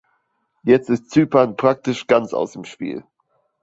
[0.63, 3.03] Jetzt ist Zypern praktisch ganz aus dem Spiel.